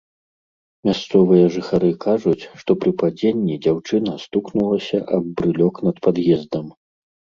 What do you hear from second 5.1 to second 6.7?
аб брылёк над пад'ездам.